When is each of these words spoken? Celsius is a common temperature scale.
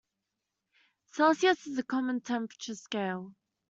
Celsius 1.11 1.67
is 1.67 1.77
a 1.77 1.83
common 1.83 2.21
temperature 2.21 2.73
scale. 2.73 3.35